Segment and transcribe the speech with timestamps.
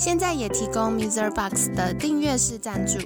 [0.00, 1.30] 现在也提供 Mr.
[1.30, 2.98] Box 的订阅式赞助，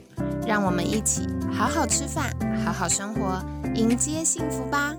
[0.46, 2.32] 让我们一起好好吃饭，
[2.64, 3.44] 好好生活，
[3.74, 4.94] 迎接幸福吧！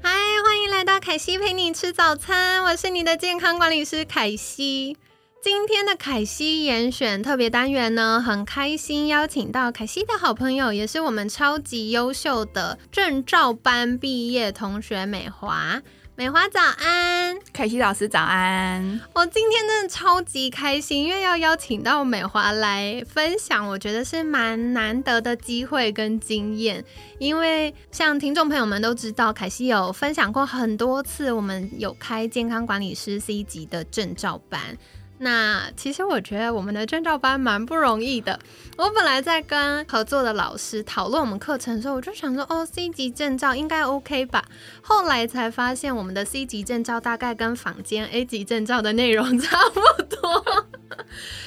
[0.00, 0.10] 嗨，
[0.42, 4.96] 欢迎来到凯西陪你吃早餐，我是你的健康管理师凯西。
[5.42, 15.82] 今天的凯西严选特别单元呢，很开心邀请到凯西的好朋友，也是我们超级优秀的证照班毕业同学美华。
[16.18, 18.98] 美华早安，凯西老师早安。
[19.12, 26.82] 我今天真的超级开心，因为要邀请到美华来分享，我觉得是蛮难得的机会跟经验。
[27.18, 34.78] 因为像听众朋友们都知道，凯西有分享过很多次，我们有开健康管理师 C 级的证照班。
[35.18, 38.38] 那其实我觉得我们的证照班蛮不容易的。
[38.76, 44.44] 我本来在跟合作的老师讨论我们课程的时候，我就想说，哦，C 级证照应该 OK 吧。
[44.82, 50.44] 后来才发现，我们的 C 级证照大概跟坊间 A 级证照的内容 差不多。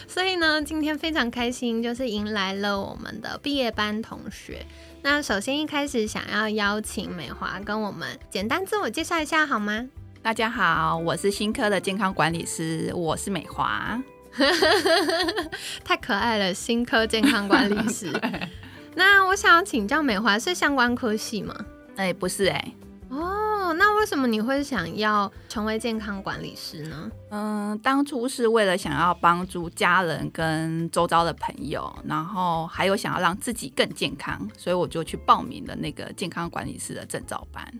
[0.07, 4.65] 所以呢，今天非常开心，就是迎来了我们的毕业班同学。
[5.03, 9.87] 那首先一开始想要邀请美华跟我们简单自我介绍一下，好吗？
[10.21, 13.99] 大家好，我是新科的健康管理师，我是美华，
[15.83, 18.11] 太可爱了，新科健康管理师。
[18.95, 21.55] 那我想要请教美华是相关科系吗？
[21.95, 22.73] 哎，不是哎。
[23.07, 27.11] 哦，那为什么你会想要成为健康管理师呢？
[27.31, 37.73] 嗯，当初是为了想要帮助家人跟周遭的朋友，然后还有想要让自己更健康，所以我就去报名了那个健康管理师的证照班。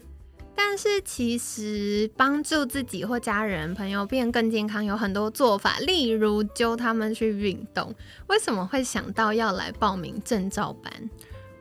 [0.62, 7.96] 但是其实帮助自己或家人朋友变更健康有很多做法，例如揪他们去运动。
[8.28, 10.92] 为什么会想到要来报名证照班？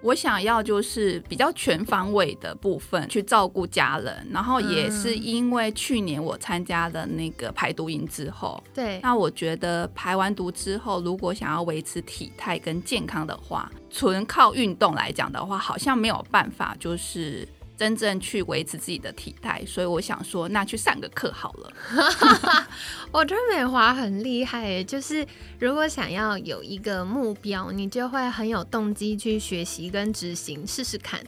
[0.00, 17.46] 我想要就是比较全方位的部分去照顾家人，然后也是因为去年我参加了那个排毒营之后，对，那我觉得排完毒之后，如果想要维持体态跟健康的话，纯靠运动来讲的话，好像没有办法，就是。
[17.78, 21.72] 真正去维持自己的体态，所以我想说，那去上个课好了。
[23.12, 25.24] 我觉得美华很厉害，就是
[25.60, 31.20] 如果想要有一个目标，你就会很有动机去学习跟执行，试试看。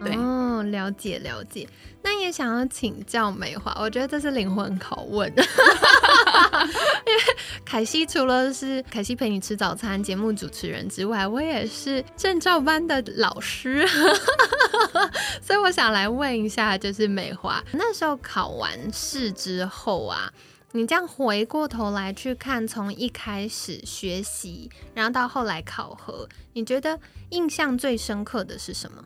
[0.00, 1.68] 对哦，了解了解。
[2.02, 5.32] 那也想要请教美华，我觉得这是灵魂拷问。
[7.06, 7.22] 因为
[7.64, 13.86] 凯西除了是凯西陪你吃早餐节目主持人之外，我也是证照班的老师，
[15.40, 20.32] 所以我想来问一下，就是美华那时候考完试之后啊，
[20.72, 26.98] 你这样回过头来去看，从一开始学习，然后到后来考核，你觉得
[27.30, 29.04] 印象最深刻的是什么？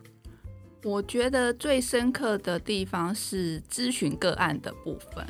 [0.83, 5.25] 我觉得最深刻的地方是咨询个案的部分。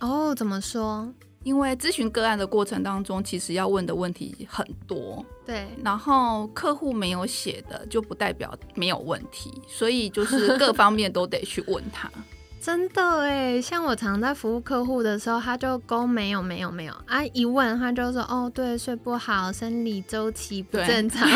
[0.00, 1.12] 哦，怎么说？
[1.44, 5.24] 因为咨询个案的过程当中，其实要问的问题很多。
[5.46, 12.10] 对，然后客户没有写的，就不代表没有问题，所以就是各方面都得去问他。
[12.64, 21.28] 真的哎，像我常在服务客户的时候，他就勾没有没有没有啊，一问他就说哦，对，睡不好，生理周期不正常。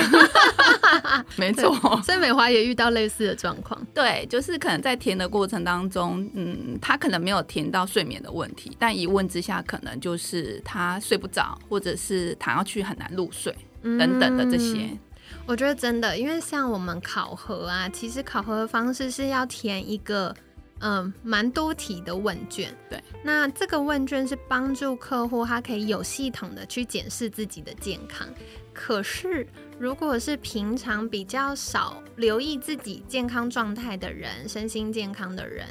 [1.37, 1.71] 没错，
[2.03, 3.79] 所以美华也遇到类似的状况。
[3.93, 14.89] 对，就是可能在填的过程当中，嗯，他可能没有填到睡眠的问题，但一问之下，可能就是他睡不着，或者是躺下去很难入睡等等的这些。
[15.45, 20.35] 我觉得真的，因为像我们考核啊，其实考核的方式是要填一个。
[20.81, 22.75] 嗯，蛮多题的问卷。
[22.89, 28.29] 对，那这个问卷是帮助客户，他可以有系统的去检视自己的健康。
[28.73, 29.47] 可是，
[29.79, 35.67] 如果是平常比较少留意自己健康状态的人，身心健康的人，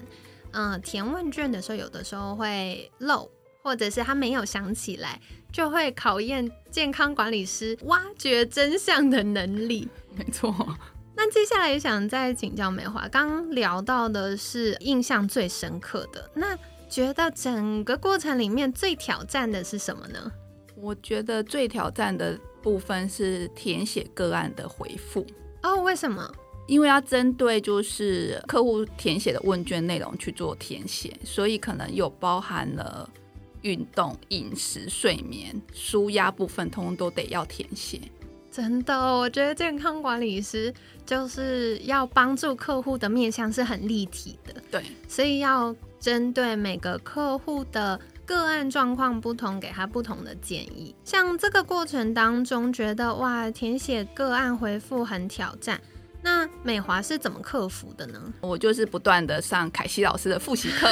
[0.52, 3.30] 嗯，填问卷的时候，有的时候会漏，
[3.62, 5.22] 或者是他没有想起来，
[5.54, 9.88] 就会考验健康管理师挖掘真相的能力。
[10.18, 10.78] 没错。
[11.20, 16.56] 那接下来也想再请教梅华，刚聊到的是印象最深刻的，那
[16.88, 20.32] 觉得整个过程里面最挑战的是什么呢？
[20.76, 25.26] 我觉得最挑战的部分是填写个案的回复
[25.64, 25.82] 哦。
[25.82, 26.32] 为什么？
[26.68, 33.10] 因为要针对就是客户填写的问卷内容去做填写，所以可能有包含了
[33.62, 38.00] 运动、饮食、睡眠、舒压部分，通通都得要填写。
[38.58, 40.74] 真的，我觉得健康管理师
[41.06, 50.96] 就是要帮助客户的面向是很立体的，对，所以要针对每个客户的个案状况不同，给他不同的建议。
[51.04, 55.80] 像这个过程当中，觉得哇，填写个案回复很挑战。
[56.24, 58.20] 那美华是怎么克服的呢？
[58.42, 60.88] 我就是不断的上凯西老师的复习课，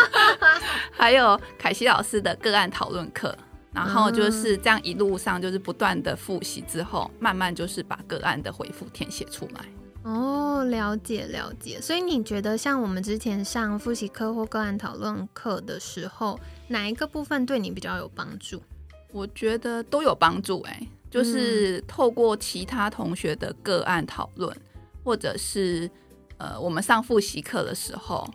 [0.90, 3.36] 还有凯西老师的个案讨论课。
[3.72, 9.64] 然后就是这样一路上就是不断的复习之后，慢慢就是把个案的回复填写出来。
[10.02, 11.80] 哦，了解了解。
[11.80, 18.62] 所以你觉得像我们之前上复习课或个案讨论课的时候，哪一个部分对你比较有帮助？
[19.12, 20.62] 我觉得都有帮助。
[20.62, 24.56] 哎，就是透过其他同学的个案讨论，
[25.04, 25.88] 或者是
[26.38, 28.28] 呃我们上复习课的时候。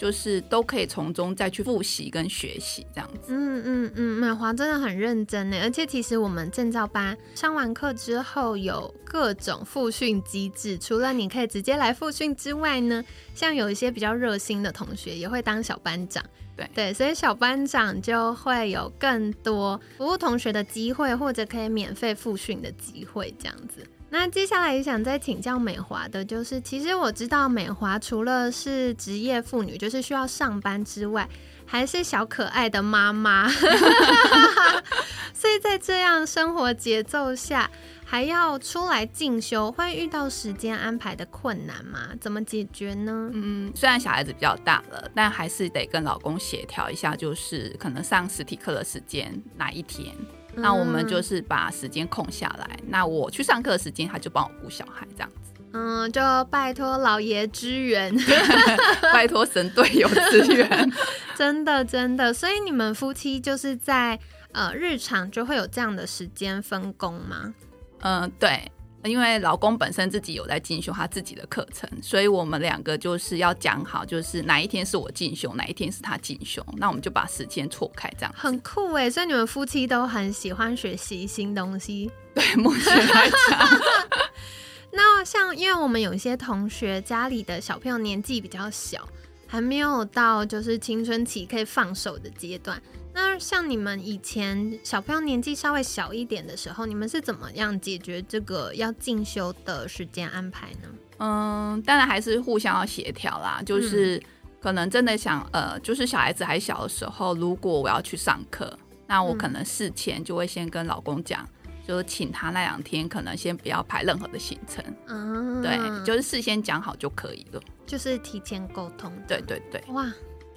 [0.00, 3.34] 就是都可以从中再去复习跟学习这样子。
[3.34, 5.60] 嗯嗯嗯，美华真的很认真呢。
[5.62, 13.04] 而且其实我们证照班上完课之后有各种复训机制，除了你可以直接来复训之外呢，
[13.34, 16.24] 像有一些比较热心的同学也会当小班长。
[16.56, 23.86] 对对，所以小班长就会有更多服务同学的机会，或者可以免费复训的机会这样子。
[24.12, 31.28] 那接下来也想再请教美华的，就是其实我知道美华除了是职业妇女，就是需要上班之外，
[31.64, 33.48] 还是小可爱的妈妈，
[35.32, 37.70] 所以在这样生活节奏下，
[38.04, 42.08] 还要出来进修，会遇到时间安排的困难吗？
[42.20, 43.30] 怎么解决呢？
[43.32, 50.12] 嗯，虽然小孩子比较大了，但还是得跟老公协调一下，就是可能上实体课的时间哪一天。
[50.54, 55.52] 那我们就是把时间空下来，那我去上课的时间，他就帮我顾小孩这样子。
[55.72, 56.20] 嗯，就
[56.50, 58.12] 拜托老爷支援，
[59.12, 60.92] 拜托神队友支援，
[61.36, 62.34] 真的真的。
[62.34, 64.18] 所以你们夫妻就是在
[64.52, 67.54] 呃日常就会有这样的时间分工吗？
[68.00, 68.70] 嗯，对。
[69.04, 79.08] 因为老公本身自己有在进修他自己的课程，所以我们两个就是要讲好，就是哪一天是我进修，哪一天是他进修，那我们就把时间错开，这样很酷哎。
[79.08, 82.10] 所以你们夫妻都很喜欢学习新东西。
[82.34, 83.80] 对，目前来讲，
[84.92, 89.08] 那像因为我们有一些同学家里的小朋友年纪比较小，
[89.46, 92.80] 还没有到就是青春期可以放手的阶段。
[93.12, 100.88] 那像你们以前小朋友年纪稍微小一点的时候，你们是怎么样解决这个要进修的时间安排呢？
[101.18, 103.60] 嗯，当然还是互相要协调啦。
[103.66, 104.22] 就是
[104.60, 111.46] 可能真的想，呃，就是小孩子还小的时候，如果我要去上课，那我可能事前就会先跟老公讲，
[111.86, 114.84] 就是请他那两天可能先不要排任何的行程。
[115.08, 117.60] 嗯，对，就是事先讲好就可以了。
[117.84, 119.12] 就是提前沟通。
[119.26, 119.82] 对对对。
[119.88, 120.10] 哇。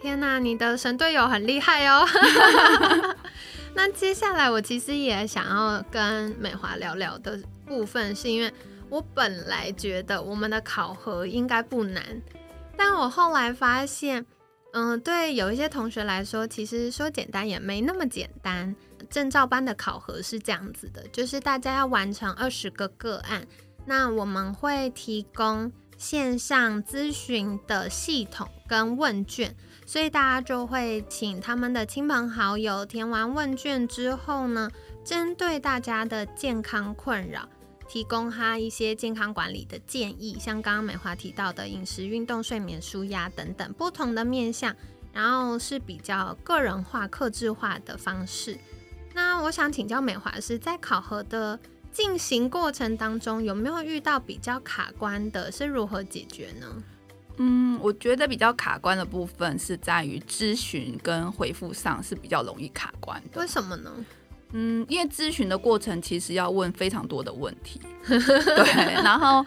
[0.04, 2.06] 天呐，你的神队友很厉害哦！
[3.74, 8.54] 那接下来我其实也想要跟美华聊聊的部分，是因为
[8.90, 12.04] 我本来觉得我们的考核应该不难，
[12.76, 14.26] 但我后来发现，
[14.74, 18.76] 嗯，对有一些同学来说，其实说简单也没那么简单。
[19.10, 23.48] 证照班的考核是这样子的，就是大家要完成二十个个案，
[23.86, 29.56] 那我们会提供线上咨询的系统跟问卷。
[29.86, 34.72] 所以大家就会请他们的亲朋好友填完问卷之后呢，
[35.04, 37.48] 针对大家的健康困扰，
[37.88, 44.76] 提供他一些健康管理的建议，像刚刚美华提到的饮食、运动、睡眠、舒压等等不同的面向，
[45.12, 48.58] 然后是比较个人化、克制化的方式。
[49.14, 51.60] 那我想请教美华是在考核的
[51.92, 56.84] 进行过程当中，有没有遇到比较卡关的，是如何解决呢？
[57.38, 63.42] 嗯，我觉得比较卡关的部分是在于咨询跟回复上是比较容易卡关的。
[63.42, 63.92] 为什么呢？
[64.52, 69.44] 嗯，因为咨询的过程其实要问非常多的问题， 对，然后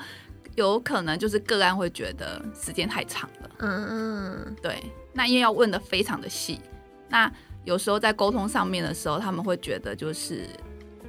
[0.56, 3.50] 有可能就是个案会觉得时间太长了。
[3.58, 4.82] 嗯嗯，对。
[5.12, 6.60] 那因为要问的非常的细，
[7.08, 7.32] 那
[7.64, 10.44] 有时候在沟通上面的时候，他们会觉得就是，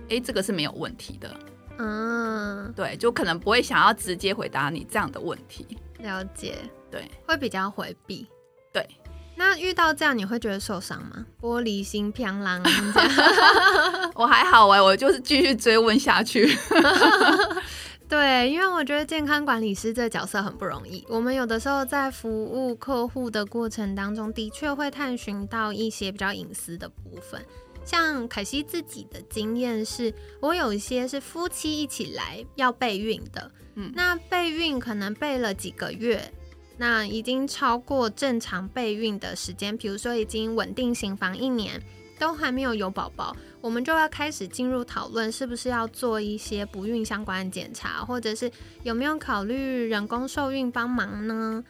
[0.09, 1.35] 哎，这个是没有问题的。
[1.79, 5.77] 嗯，对，就可能不会想要直接回答你这样的问题。
[5.99, 6.57] 了解，
[6.91, 8.27] 对，会比较回避，
[8.71, 8.87] 对。
[9.39, 11.23] 那遇到这样，你会觉得受伤吗？
[11.39, 12.59] 玻璃心偏狼，
[14.15, 16.57] 我还好哎，我就是继续追问下去。
[18.09, 21.05] 对，因为我觉得健康管理师这个角色很不容易。
[21.07, 27.45] 我们有的时候在服务客户的过程当中，的确会探寻到一些比较隐私的部分。
[27.87, 33.49] 像凯西自己的经验是，我有一些是夫妻一起来要备孕的。
[33.75, 36.33] 嗯那备孕可能备了几个月，
[36.75, 41.81] 那已经超过正常备孕的时间，比如说已经稳定行房一年，
[42.19, 48.51] 都还没有有宝宝，我们就要开始进入讨论，是不是要做一些不孕相关的检查，或者是
[48.83, 51.63] 有没有考虑人工受孕帮忙呢？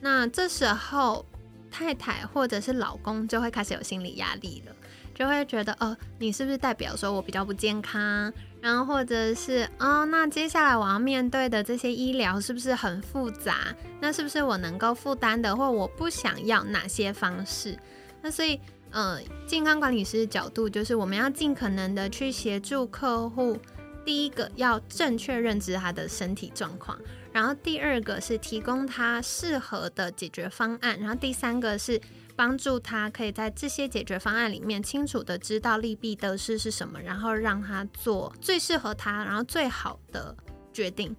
[0.00, 1.26] 那这时候
[1.68, 4.73] 太太或者是老公就会开始有心理压力了。
[5.14, 8.32] 就会觉得，哦，你是不是代表说我比较不健康？
[8.60, 13.74] 然后或者是，哦，那接下来我要面对的这些医疗是不是很复杂？
[14.00, 17.78] 那是不是我能够负担的，或我不想要哪些方式？
[18.20, 18.58] 那所以，
[18.90, 23.56] 呃，健康管理师的角度就是我们要尽可能的去协助客户，
[24.04, 26.98] 第一个要正确认知他的身体状况，
[27.32, 32.00] 然后第二个是提供他适合的解决方案，然后第三个是。
[32.36, 40.34] 帮助他可以在这些解决方案里面清楚的知道利弊得失是什么，然后让他做最适合他，然后最好的
[40.72, 41.14] 决定。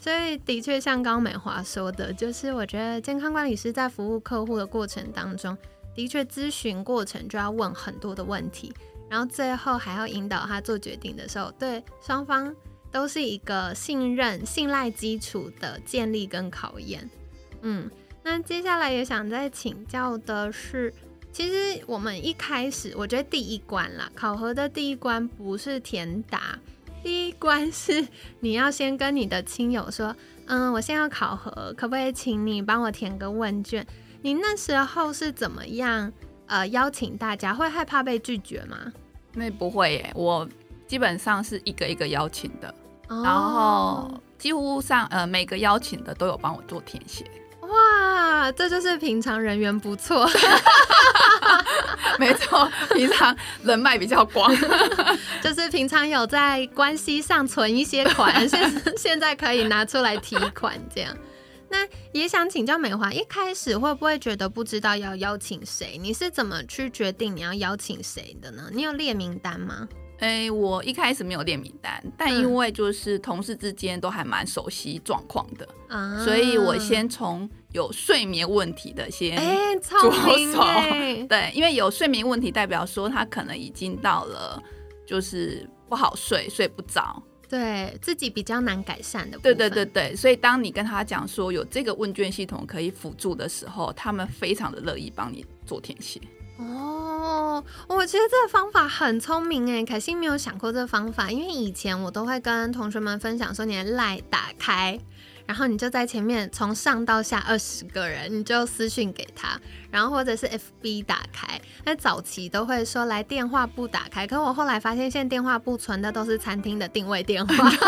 [0.00, 5.56] 所以的确像刚美华说的，就是我觉得健康管理师在服务客户的过程当中，
[5.94, 8.72] 的确咨询过程就要问很多的问题，
[9.08, 12.54] 然后最后还要引导他做决定的时候，对双方
[12.92, 17.08] 都是一个信任、信赖基础的建立跟考验。
[17.62, 17.90] 嗯。
[18.30, 20.92] 那接下来也想再请教的是，
[21.32, 26.58] 其实我们一开始我觉得第一关啦，考核的第一关不是填答，
[27.02, 28.06] 第一关是
[28.40, 33.86] 你要先跟你的亲友说，嗯，我现在要考核，可不可以请你帮我填个问卷？
[34.20, 36.12] 你那时候是怎么样？
[36.48, 38.92] 呃，邀请大家会害怕被拒绝吗？
[39.32, 40.46] 那不会耶，我
[40.86, 42.74] 基本上是一个一个邀请的，
[43.08, 47.24] 然后几乎上呃每个邀请的都有帮我做填写。
[47.68, 50.28] 哇，这就是平常人缘不错，
[52.18, 54.50] 没错，平常人脉比较广，
[55.42, 61.14] 就是平常有在关系上存一些款， 现现在可以拿出来提款这样。
[61.70, 65.98] 那也想请教美华，一开始会不会觉得不知道要邀请谁？
[66.00, 68.70] 你是怎么去决定你要邀请谁的呢？
[68.72, 69.86] 你有列名单吗？
[70.18, 75.68] 哎，我一开始没有列名单，但因为就是同事之间都还蛮熟悉状况的，
[76.24, 79.36] 所以我先从有睡眠问题的先
[79.80, 80.60] 着手。
[81.28, 84.60] 对，因为有睡眠问题，代表说他可能已经到了
[85.06, 89.38] 就是不好睡，睡不着，对自己比较难改善的。
[89.38, 96.20] 对对对对，所以当你跟他讲说有这个问卷系统可以辅助的时候，他们非常的乐意帮你做填写。
[96.58, 104.98] 哦，我觉得这个方法很聪明哎，凯欣没有想过这个方法，因为以前我都会跟同学们分享说，你的赖打开，
[105.46, 109.56] 然后你就在前面从上到下二十个人，你就私讯给他，
[109.92, 117.70] 然后或者是 FB 打开，那早期都会说来电话不打开，可我后来发现现在电话簿存的都是餐厅的定位电话。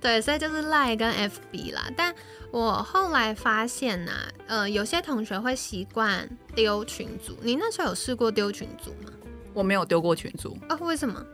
[0.00, 1.90] 对，所以就是赖跟 FB 啦。
[1.96, 2.14] 但
[2.50, 4.12] 我后来发现呢，
[4.46, 7.36] 呃，有些同学会习惯丢群组。
[7.42, 9.12] 你那时候有试过丢群组吗？
[9.52, 10.76] 我没有丢过群组啊。
[10.80, 11.24] 为什么？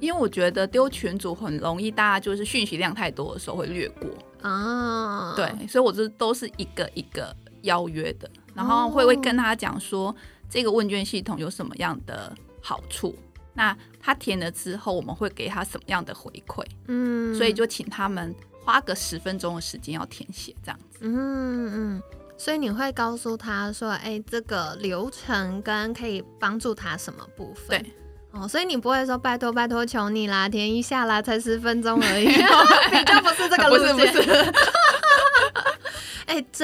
[0.00, 4.10] 因为我觉得丢群组很容易，大家就是讯息量太多的时候会略过
[4.42, 5.34] 啊。
[5.34, 10.14] 对，所以我这都是一个一个邀约的，然后会会跟他讲说
[10.48, 13.14] 这个问卷系统有什么样的好处。
[13.54, 16.62] 那他填了之后，我们会给他什么样的回馈？
[16.88, 20.98] 嗯，所以就请他们花个十分钟的时间要填写这样子。
[21.00, 22.02] 嗯嗯，
[22.36, 27.92] 所以你会告诉他说：“哎，这个流程跟可以帮助他什么部分？”对，
[28.32, 32.26] 哦，所以你不会说“拜托拜托，求你啦，填一下啦，才十分钟而已”，
[32.90, 34.06] 比较不是这个路线。
[34.06, 34.52] 哎，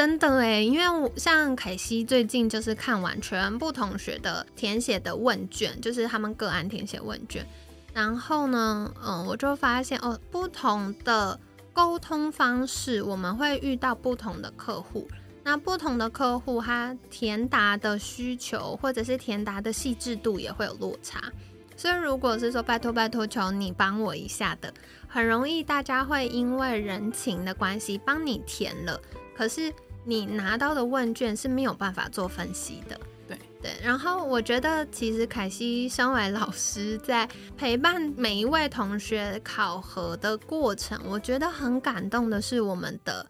[0.00, 7.44] 真的哎，因为我像凯西最近就是看完全部同学的填写的问卷，就是他们个案填写问卷，
[7.92, 11.38] 然后呢，嗯，我就发现哦，不同的
[11.74, 15.06] 沟通方式，我们会遇到不同的客户，
[15.44, 21.20] 那不同的客户他填答的需求或者是填答的细致度也会有落差，
[21.76, 24.72] 所以如果是说拜托拜托求你帮我一下的，
[25.06, 28.98] 很容易大家会因为人情的关系帮你填了。
[29.36, 29.72] 可是
[30.04, 33.70] 你拿到的问卷是没有办法做分析的，对对。
[33.82, 43.26] 然后我觉得，其实凯西身为老师，在陪伴每一位同学考核的过程，我觉得很感动的是，我们的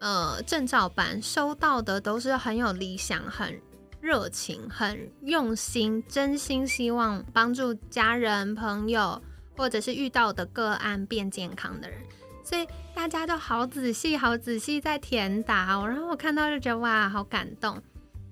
[0.00, 3.58] 呃证照班收到的都是很有理想、很
[4.00, 9.22] 热情、很用心、真心希望帮助家人、朋友
[9.56, 11.98] 或者是遇到的个案变健康的人。
[12.44, 17.80] 所以大家都好仔细、好仔细在填答哦，然后我看到就觉得哇，好感动。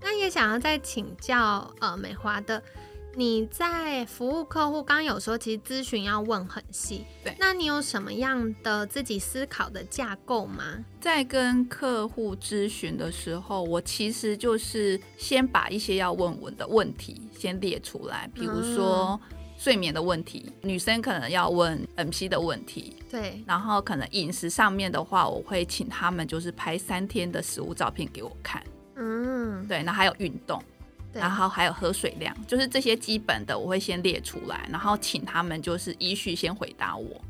[0.02, 2.62] 那也想要再请教呃美华的，
[3.16, 10.82] 你在服务客户，刚刚有说其实咨询要问很细，对那你有什么样的自己思考的架构吗？
[11.00, 19.20] 在跟客户咨询的时候，我其实就是先把一些要问我的问题先列出来，比如说
[19.60, 28.64] 睡眠的问题，女生可能要问 MC 的问题，对，然后可能饮食上面的话，我会请他们就是拍三天的食物照片给我看，
[28.96, 30.62] 嗯，对，那还有运动。
[31.12, 37.20] 对然后还有喝水量，就是这些基本的我会先列出来，然后请他们就是依序先回答我。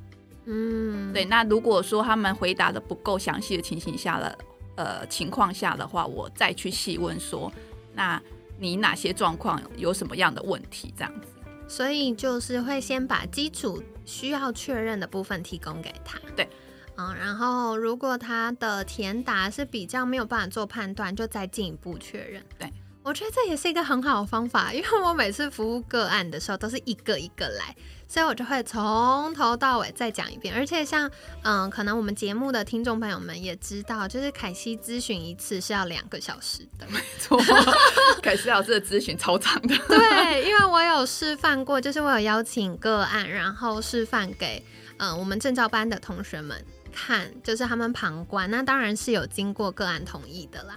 [0.45, 4.39] 嗯，对，那如果说他们回答的不够详细的情形下了，
[4.77, 7.51] 呃情况下的话，我再去细问说，
[7.95, 8.23] 那
[8.59, 10.95] 你哪些状况有什么样的问题？
[10.97, 11.27] 这样子。
[11.71, 16.19] 所以就是会先把基础需要确认的部分提供给他。
[16.35, 16.49] 对。
[16.97, 22.45] 嗯，然后如果他的填答是比较没有办法做判断，就再进一步确认。
[22.59, 22.71] 对，
[23.05, 27.75] 我觉得这也是一个很好的方法，因为我每次服务个案的时候都是一个一个来，
[28.11, 30.53] 所以我就会从头到尾再讲一遍。
[30.53, 31.09] 而且像
[31.45, 36.85] 嗯，可能我们节目的听众朋友们也知道，就是凯西咨询一次是要两个小时的。
[36.89, 37.41] 没错，
[38.21, 39.77] 凯西老师的咨询超长的。
[39.87, 44.61] 对，因为我有示范过，就是我有邀请个案，然后示范给
[44.99, 46.61] 嗯、呃我们证照班的同学们
[46.93, 50.75] 看，就是他们旁观，那当然是有经过个案同意的啦。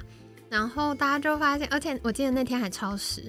[0.49, 3.23] 然后大家就发现，而且我记得那天还超时，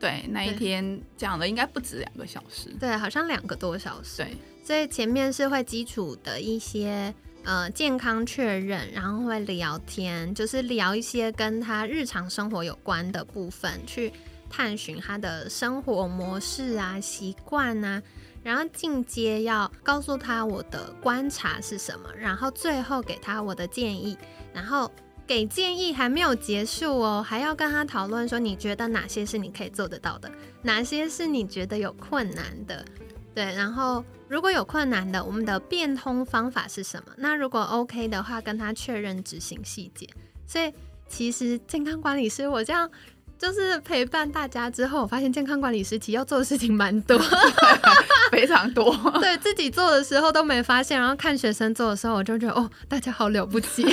[0.00, 2.70] 对，那一天讲的应该不止两个小时。
[2.80, 4.24] 对，好像两个多小时。
[4.24, 7.14] 对，所以前面是会基础的一些
[7.44, 14.10] 呃健康确认，然后会聊天，就是聊一些跟他日常生活有关的部分，去
[14.48, 18.02] 探寻他的生活模式啊、习惯啊，
[18.42, 24.16] 然后进阶要告诉他我的观察是什么，然后最后给他我的建议，
[24.54, 24.90] 然后。
[25.30, 30.28] 给建议还没有结束哦，还要跟他讨论说你觉得哪些是你可以做得到的，
[30.62, 32.84] 哪些是你觉得有困难的，
[33.32, 37.12] 对，然后如果有困难的，我们的变通方法是什么？
[37.16, 40.04] 那如果 OK 的话，跟他确认执行细节。
[40.48, 40.74] 所以
[41.08, 42.90] 其实健康管理师，我这样
[43.38, 47.16] 就是陪伴大家之后，我发现健康管理师其实要做的事情蛮多，
[48.32, 48.92] 非常多。
[49.20, 53.86] 对自己做的时候都没发现，然后看学生做的时候，我就觉得哦，大家好了不起。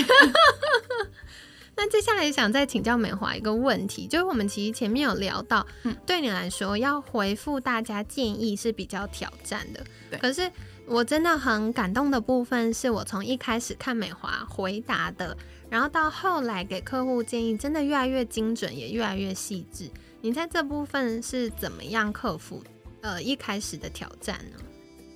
[1.78, 9.86] 那接下来想再请教美华一个问题，就是我们其实前面有聊到，嗯对你来说要回复大家建议是比较挑战的。
[10.10, 10.52] 对可是
[10.88, 15.38] 我真的很感动的部分，是我从一开始看美华回答的，
[15.70, 19.88] 然后到后来给客户建议，真的越来越精准，也越来越细致。
[20.20, 22.64] 你在这部分是怎么样克服
[23.02, 24.58] 呃一开始的挑战呢？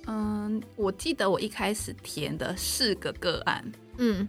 [0.06, 3.64] 嗯，我记得我一开始填的四个个案，
[3.98, 4.28] 嗯，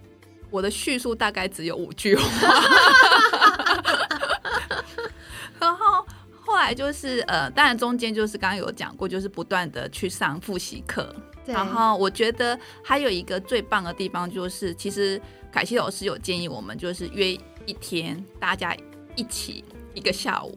[0.54, 2.30] 我的叙述大概只有五句话，
[5.60, 6.06] 然后
[6.46, 11.12] 后来就是呃，当然中间就是刚刚有讲过，就是不断的去上复习课，
[11.44, 15.20] 然后我觉得还有一个最棒的地方就是，其实
[15.52, 17.32] 凯西老师有建议我们，就是约
[17.66, 18.78] 一天大家
[19.16, 20.56] 一起一个下午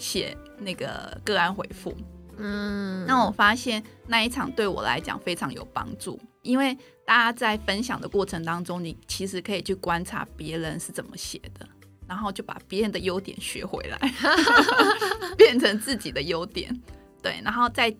[0.00, 1.96] 写那个个案回复，
[2.38, 11.66] 嗯，那我发现那一场对我来讲非常有帮助，因为大家在分享的过程当中，你其实可以去观察别人是怎么写的，
[12.06, 13.98] 然后就把别人的优点学回来，
[15.36, 16.78] 变成自己的优点，
[17.22, 17.94] 对，然后再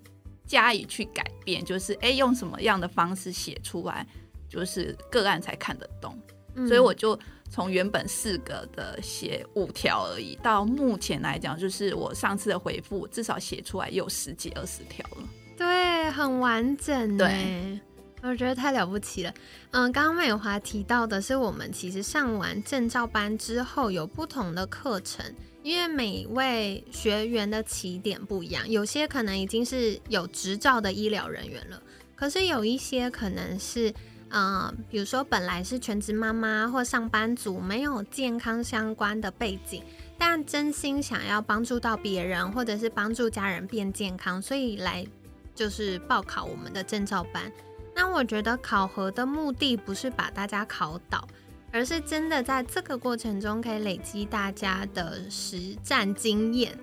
[0.46, 4.06] 加以去改变，就是哎用什么样的方式写出来，
[4.48, 6.18] 就是个案才看得懂。
[6.54, 15.26] 嗯所以我就从原本四个的写五条而已，到目前来讲，就是我上次的回复至少写出来有十几二十条了。
[15.56, 17.80] 对，很完整对对，
[18.22, 19.34] 我觉得太了不起了。
[19.72, 25.24] 嗯，刚刚美华提到的是，我们其实上完证照班之后有不同的课程，
[25.62, 31.82] 因为每位学员的起点不一样，有些可能已经是有执照的医疗人员了，
[32.14, 33.92] 可是有一些可能是。
[34.34, 39.82] 嗯，比如说本来是全职妈妈或上班族，没有健康相关的背景，
[40.16, 45.06] 但真心想要帮助到别人，或者是帮助家人变健康，所以来
[45.54, 47.52] 就是报考我们的证照班。
[47.94, 51.26] 那我觉得考核的目的不是把大家考倒，
[51.70, 56.78] 而是真的在这个过程中可以累积大家的实战经验。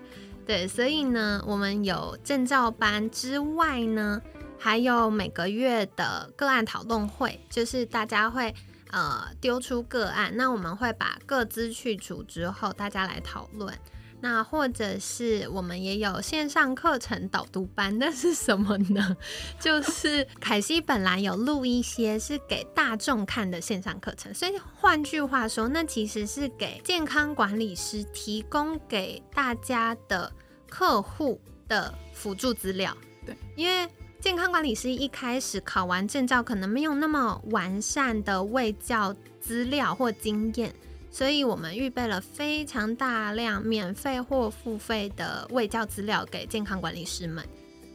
[0.46, 4.20] 对，所以呢，我们有证照班之外呢，
[4.58, 8.52] 还有每个月的个案讨论会，就是大家会
[8.90, 13.72] 呃丢出个案，那我们会把各资去除之后，大家来讨论。
[14.22, 19.16] 那或者是我们也有线上课程导读班，那是什么呢？
[19.58, 30.30] 就是凯西本来有录一些是给大众看的线上课程，所以换句话说，那其实是给健康管理师提供给大家的
[30.68, 32.96] 客户的辅助资料。
[33.24, 33.88] 对，因为
[34.20, 40.74] 健康管理师一开始考完证照，可能没有那么完善的卫教资料或经验，
[41.10, 47.44] 所以我们预备了非常大量免费或付费的卫教资料给健康管理师们。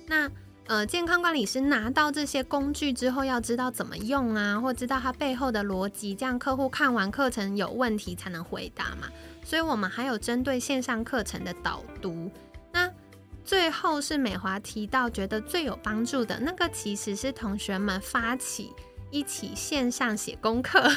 [0.06, 0.30] 那
[0.68, 9.08] 呃，健康管理师拿到这些工具之后，要知道怎么用啊，或知道它背后的逻辑，这样客户看完课程有问题才能回答嘛。
[9.44, 12.32] 所以我们还有针对线上课程的导读。
[12.72, 12.92] 那
[13.44, 18.74] 最后是美华提到觉得最有帮助的那个，其实是同学们发起
[19.12, 20.82] 一起线上写功课。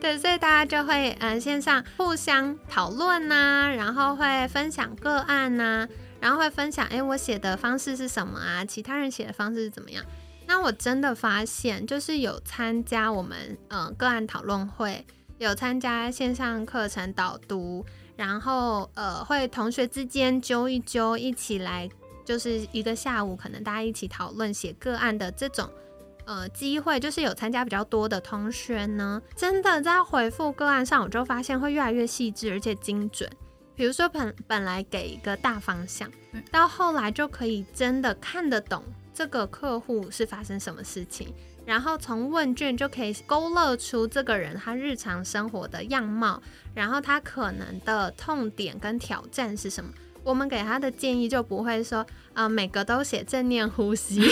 [0.00, 5.86] 对，所以大家就会呃线上互相讨论呐，然后会分享个案呐。
[6.20, 8.62] 然后会分享，哎，我写的方式是什么啊？
[8.62, 10.04] 其他人写的方式是怎么样？
[10.46, 15.06] 那我真的发现，就是有参加我们嗯个案讨论会，
[15.38, 17.86] 有参加线上课程导读，
[18.16, 21.88] 然后呃会同学之间揪一揪，一起来
[22.22, 25.70] 就是一个下午，可能大家一起讨论写个案的这种
[26.30, 33.28] 呃机会，就是有参加比较多的同学呢，真的在回复个案上，我就发现会越来越细致，而且精准。
[33.74, 36.08] 比如说本本来给一个大方向，
[36.52, 41.34] 到后来就可以真的看得懂这个客户是发生什么事情，
[41.66, 46.40] 然后从问卷就可以勾勒出这个人他日常生活的样貌，
[46.76, 49.90] 然后他可能的痛点跟挑战是什么。
[50.22, 54.20] 我们给他的建议就不会说啊每个都写正念呼吸，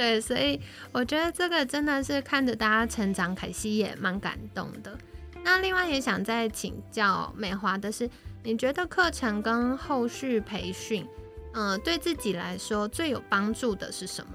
[0.00, 0.58] 对，所以
[0.92, 4.96] 我觉得这个真的是看着大家成长，凯西也蛮感动的。
[5.44, 8.08] 那另外也想再请教美华的是，
[8.42, 11.06] 你觉得课程跟后续培训，
[11.52, 14.32] 嗯，对自己来说最有帮助的是什么？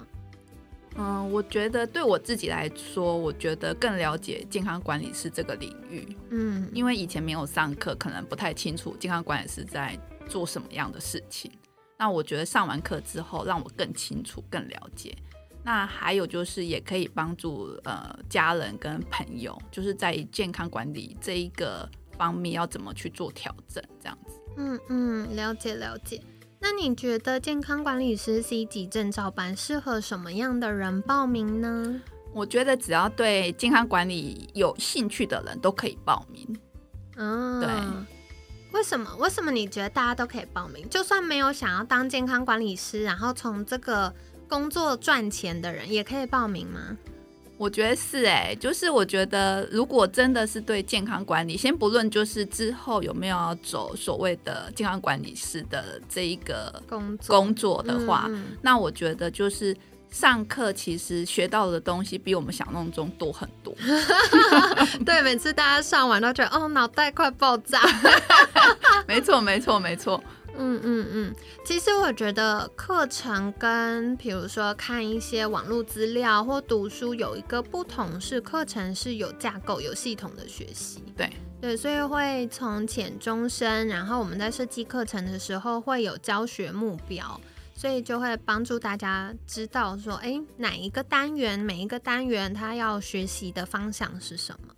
[0.98, 6.16] 嗯，我觉得对我自己来说，我觉得更了解健康管理师这个领域。
[6.30, 9.98] 嗯，因为以前没有上课，可能不太清楚健康管理师在
[10.30, 11.52] 做什么样的事情。
[11.98, 15.16] 那我觉得上完课之后，让我更清楚、更了解。
[15.68, 24.40] 那还有就是，也可以帮助呃家人跟朋友，就是在健康管理这一个方面要怎么去做调整，这样子。
[24.58, 26.22] 嗯嗯，了解了解。
[26.60, 32.00] 那你觉得健康管理师 C 级证照班适合什么样的人报名呢？
[32.32, 36.60] 我觉得只要对健康管理有兴趣的人都可以报名。
[37.16, 37.70] 嗯，对。
[38.72, 39.16] 为什么？
[39.16, 40.88] 为什么你觉得大家都可以报名？
[40.90, 44.14] 就算没有想要当健康管理师，然后从这个。
[44.48, 46.98] 工作赚钱的人也可以报名吗？
[47.58, 58.30] 我觉得是哎，就是我觉得如果真的是对健康管理，先不论就是之后有没有要走所谓的健康管理师的这一个工作工作的话，
[58.62, 59.74] 那我觉得就是
[60.12, 63.74] 上课其实学到的东西比我们想象中多很多。
[65.06, 67.80] 对，每次大家上完都觉得哦，脑袋快爆炸。
[69.08, 70.22] 没错，没错，没错。
[70.58, 81.04] 嗯嗯嗯，其实我觉得课程跟比如说看一些网络资料或读书有一个不同，是课程是有架构、有系统的学习。
[81.16, 81.30] 对
[81.62, 87.40] 对，所以会从浅中深，然后我们在设计课程的时候会有教学目标，
[87.76, 94.76] 所以就会帮助大家知道说，哎，哪一个单元，每一个单元它要学习的方向是什么？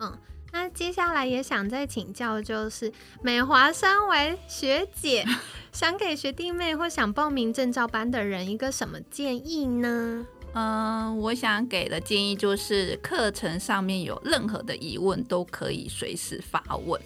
[0.00, 0.18] 嗯。
[0.50, 5.24] 那接下来也想再请教，就是美华身为学姐，
[5.72, 10.26] 想给学弟妹或想报名证照班的人一个什么建议呢？
[10.54, 17.00] 嗯，我想给的建议就是，课程上面有任何的疑问都可以随时发问，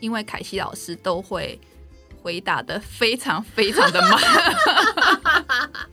[0.00, 1.58] 因为凯西老师都会
[2.20, 4.20] 回答的非常非常的慢。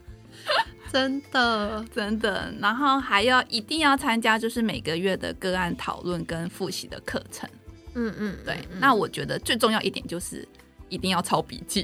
[0.92, 7.48] 真的，真的，然后还要一定要参加，就是每个月的个案讨论跟复习的课程。
[7.94, 8.58] 嗯嗯，对。
[8.80, 10.48] 那我觉得最重要一点就是
[10.90, 11.84] 一定要抄笔记。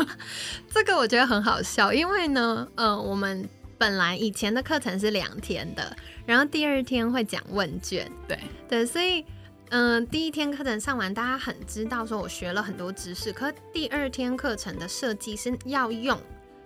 [0.70, 8.10] 这个我觉得很好笑，因为呢，呃，我们本来以前的课程是两天的，然后第二天会讲问卷。
[8.26, 8.38] 对
[8.68, 9.24] 对，所以
[9.70, 16.18] 嗯，第一天课程上完，大家很知道说我学了很多知识，可第二天课程的设计是要用。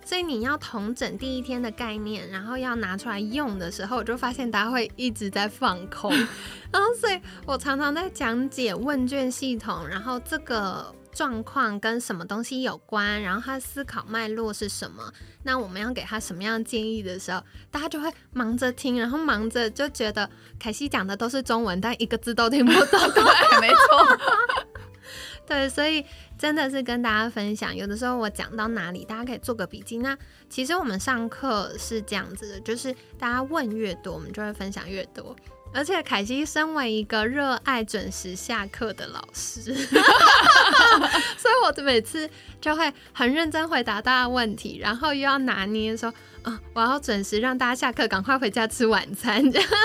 [0.04, 6.10] 所以你要同整第一天的概念，然后要拿出来用的时候，我就发现大家会一直在放空。
[6.72, 15.12] 然后，所以我常常在讲解问卷系统，然后这个状况跟什么东西有关，然后他思考脉络是什么，
[15.44, 23.00] 那我们要给他什么样建议的时候，大家就会忙着听，然后忙着就觉得凯西讲的都是中文，但一个字都听不懂。
[23.12, 24.18] 对，没错。
[25.46, 26.04] 对，所以。
[26.38, 29.98] 真的是跟大家分享，有的时候我讲到哪里，大家可以做个笔记。
[29.98, 30.18] 那
[30.50, 35.36] 其实我们上课是这样子的，就是大家问越多，我们就会分享越多。
[35.72, 39.60] 而且凯西身为一个热爱准时下课的老师，
[41.38, 42.28] 所以我每次
[42.60, 49.40] 就会很认真回答大家问题，然后又要拿捏说，啊，我要准时让大家下课，赶快回家吃晚餐。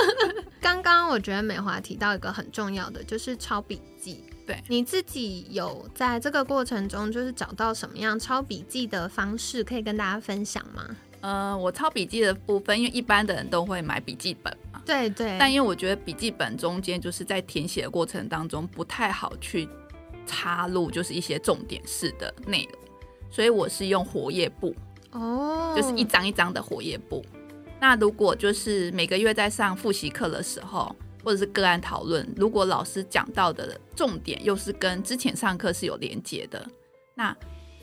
[0.60, 4.24] 刚刚我觉得美华提到一个很重要的，就是抄笔记。
[4.48, 10.96] 对，你自己有在这个过程中，就是找到什么样抄笔记的方式，可以跟大家分享吗？
[11.20, 14.82] 呃，我抄笔记的部分，因为一般的人都会买笔记本嘛。
[14.86, 15.36] 对对。
[15.38, 19.68] 但因为我觉得笔记本中间就是在填写的过程当中不太好去
[20.26, 22.80] 插入，就是一些重点式的内容，
[23.30, 24.74] 所以我是用活页簿。
[25.12, 25.74] 哦。
[25.76, 27.26] 就是一张一张的活页簿。
[27.82, 36.66] 那如果就是每个月在上复习课的时候，或者是个案讨论，如果老师讲到的重点又是跟之前上课是有连接的，
[37.16, 37.36] 那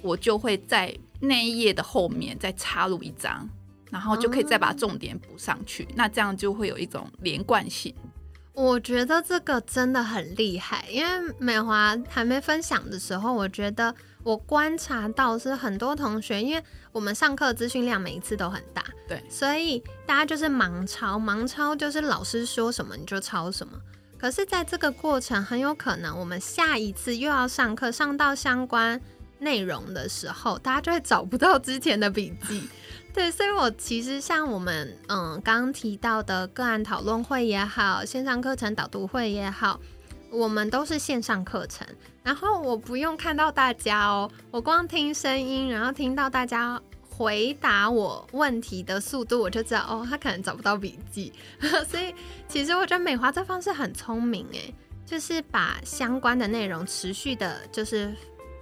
[0.02, 3.48] 我就会在那一页的后面再插入一张，
[3.90, 5.88] 然后就可以再把重点补上去。
[5.94, 7.94] 那这样就会有一种连贯性。
[8.52, 13.92] 我觉得这个真的很厉害，因为美华还没分享的时候，我觉得
[14.24, 23.78] 我观察到是很多同学，因为我们上课资讯量每一次都很大，对，所以大家就是盲抄，盲抄就是老师说什么你就抄什么。
[24.18, 28.98] 可是，在这个过程，很有可能我们下一次又要上课，上到相关
[29.40, 32.66] 内容的时候，大家就会找不到之前的笔记。
[33.12, 39.78] 对，所以我其实像我们嗯刚刚提到的个案讨论会也好，线上课程导读会也好，
[40.34, 41.86] 我们都是线上课程，
[42.22, 51.32] 然后我不用看到大家哦，我光听声音，然后听到大家回答我问题的速度，我就知道哦，他可能找不到笔记。
[51.88, 52.14] 所以
[52.48, 54.74] 其实我觉得美华这方式很聪明诶，
[55.06, 58.12] 就是把相关的内容持续的，就是。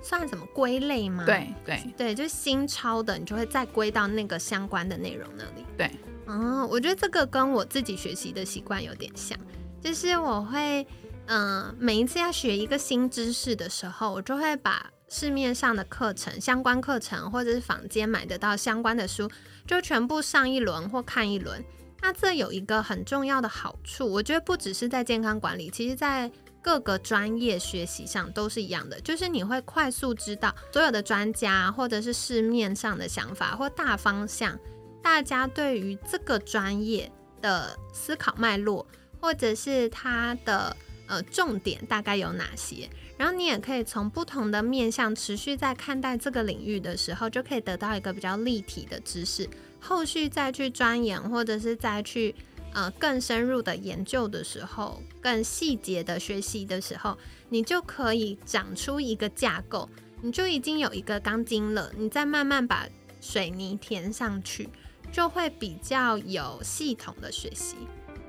[0.04, 1.24] 算什么归类吗？
[1.24, 5.64] 对对对，就是新抄的，你就会再归到那个相关的内容那里。
[5.78, 5.88] 对，
[6.26, 9.38] 哦，我觉得这个跟我自己学习的习惯有点像，
[9.80, 10.84] 就是我会，
[11.26, 19.30] 嗯，每一次要学一个新知识的时候，我就会把市面上的课程、相关课程或者是坊间买得到相关的书，
[19.66, 21.64] 就全部上一轮或看一轮。
[22.00, 26.30] 那这有一个很重要的好处，我觉得不只是在健康管理，其实在
[26.60, 34.58] 各个专业学习上都是一样的，就是你会快速知道所有的专家或者是市面上的想法或大方向，
[35.00, 38.84] 大家对于这个专业的思考脉络，
[39.20, 40.76] 或者是它的
[41.12, 49.48] 呃重点大概有哪些，然后你也可以从不同的面向持续在看待这个领域的时候，就可以得到一个比较立体的知识，
[49.78, 52.34] 后续再去钻研或者是再去。
[52.74, 57.18] 呃，更深入的研究的时候，更细节的学习的时候，
[57.50, 59.86] 你就可以长出一个架构，
[60.22, 61.92] 你就已经有一个钢筋了。
[61.98, 62.88] 你再慢慢把
[63.20, 64.70] 水泥填上去，
[65.12, 67.76] 就会比较有系统的学习。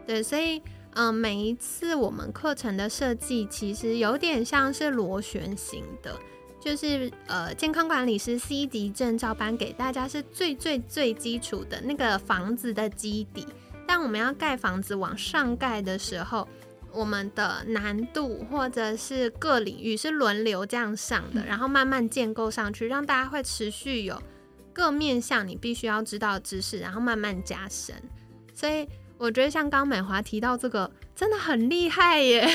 [0.05, 0.61] 对，所以，
[0.95, 6.15] 嗯，每一次我们课程的设计，其实有点像是螺旋形的，
[6.59, 13.47] 就是呃，健康管理师 C 级证照班给大家是最最最基础的那个房子的基底。
[13.85, 16.47] 但我们要盖房子往上盖的时候，
[16.91, 24.21] 我们的难度或者是各领域是轮流这样上的，然后慢慢建构上去，让大家会持续有
[24.71, 27.95] 各面向你必须要知道知识，然后慢慢加深。
[28.53, 28.87] 所以
[29.23, 32.45] 我觉得像刚美华提到这个真的很厉害耶。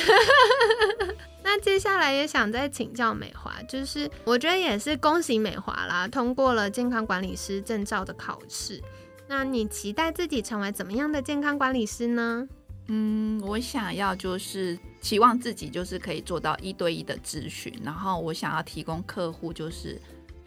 [1.43, 8.83] 那接下来也想再请教美华，就是我觉得也是恭喜美华啦，通过了健康管理师证照的考试。
[9.27, 12.47] 那你期待自己成为怎么样的健康管理师呢？
[12.89, 19.99] 嗯，我想要就是期望自己就是可以做到一对一的咨询，然后我想要提供客户就是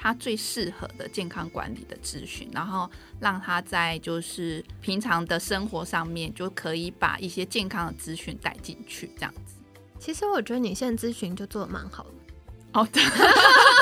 [0.02, 9.54] 他最适合的健康管理的咨询，然后让他在就是平常的生活上面就可以把一些健康的资讯带进去，这样子。
[10.00, 12.10] 其实我觉得你现在咨询就做的蛮好的。
[12.72, 13.00] 好的，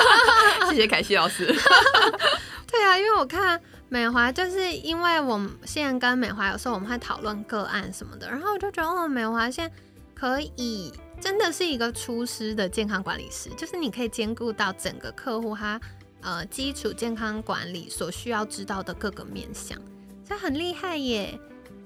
[0.68, 1.46] 谢谢凯西老师。
[2.70, 3.58] 对啊，因为我看。
[3.92, 9.74] 美华就是因为我们现在跟美华有时候我们会讨论个案什么的，然后我就觉得哦，美华现在
[10.14, 15.80] 可以真的是一个出师的健康管理师，就是你可以兼顾到整个客户他
[16.20, 19.80] 呃基础健康管理所需要知道的各个面向，
[20.24, 21.38] 这很厉害耶。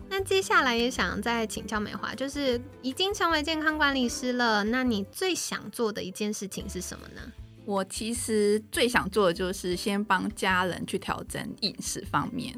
[0.08, 7.20] 那接下来也想再请教美华，就是已经成为健康管理师了，那你最想做的一件事情是什么呢？
[7.64, 12.54] 我其实最想做的就是先帮家人去调整饮食方面，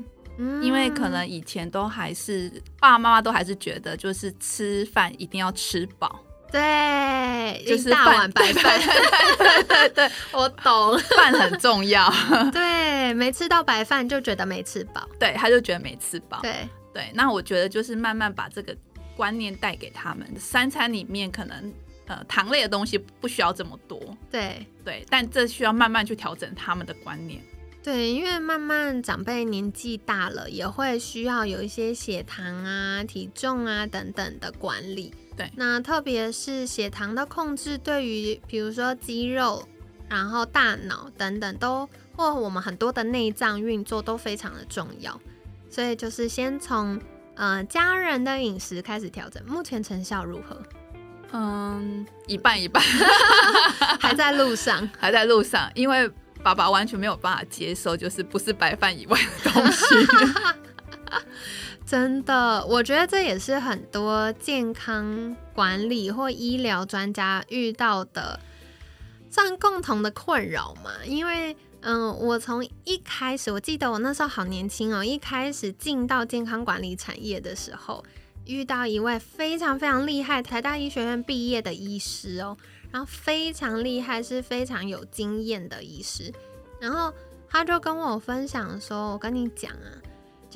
[0.61, 8.81] 因为可能以前都还是爸爸妈妈都还是觉得就是吃饭一定要吃饱，对，就是大碗白饭，
[9.39, 12.11] 对对对，我懂，饭很重要，
[12.53, 16.53] 对，没吃到白饭就觉得没吃饱，对，他就觉得没吃饱，对。
[16.95, 18.75] 对，那我觉得就是慢慢把这个
[19.15, 21.71] 观念带给他们，三餐里面可能
[22.07, 24.67] 呃糖类的东西不需要这么多，对。
[24.83, 27.39] 对，但这需要慢慢去调整他们的观念。
[27.83, 35.13] 对，因为慢慢长辈年纪大了，也会需要有一些血糖啊、体重啊等等的管理。
[35.37, 39.67] 对，那特别是血糖的控制，对于比如说肌肉、
[40.09, 45.21] 然后大脑等等，都或我们很多的内脏运作都非常的重要。
[45.71, 47.01] 所以就是先从
[47.35, 50.61] 呃家人的饮食开始调整，目前成效如何？
[51.33, 52.83] 嗯，一半一半，
[54.01, 56.11] 还在路上，还在路上，因为。
[56.43, 59.85] 爸爸完全没有办法接受，就是不是白饭以外的东西。
[61.87, 68.41] 真的，我觉得这也是很多健康管理或医疗专家遇到的
[69.31, 70.91] 算共同的困扰嘛。
[71.05, 78.05] 因为，嗯，我从一开始，我记得我那时候好年轻哦，一开始进到健康管理产业的时候，
[78.47, 82.57] 遇到一位非常非常厉害，台大医学院毕业的医师哦。
[82.91, 86.33] 然后非常厉害，是非常有经验的医师。
[86.81, 87.13] 然后
[87.49, 89.91] 他就跟我分享说：“我跟你讲啊，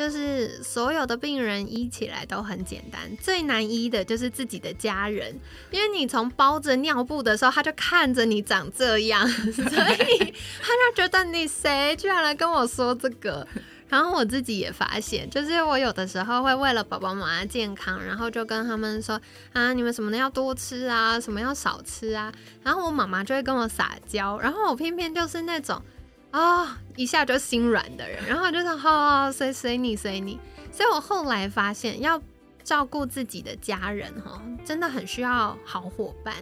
[0.00, 5.38] 就是所有的病人医起来都很简单，最难医的就是自己的家人，
[5.70, 13.46] 因为你从包着尿布的时候，他就看着你长这样，所以他就觉得你谁居然来跟我说这个。”
[13.90, 19.20] 然后我自己也发现，就是我有的时候会为了宝宝妈妈健康，然后就跟他们说
[19.52, 22.32] 啊，你们什么的要多吃啊，什么要少吃啊。
[22.62, 25.82] 然后我妈妈就会跟我撒娇，然后我偏偏就是那种
[26.30, 30.38] 啊一下就心软的人，然后就说好，随随你随你。
[30.72, 32.20] 所以我后来发现，要
[32.62, 36.34] 照顾自己的家人哈，真的很需要好伙伴。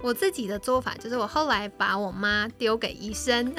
[0.00, 3.52] 我自己的做法就是，我后来把我妈丢给医生，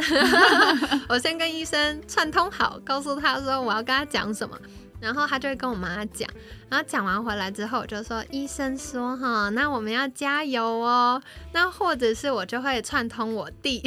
[1.09, 4.57] 我先跟医生串通好，告诉他说我要跟他讲什么，
[4.99, 6.29] 然后他就会跟我妈讲，
[6.69, 11.21] 然后讲完回来之后，我就说医生说哈，那我们要加油哦，
[11.53, 13.81] 那或者是我就会串通我弟，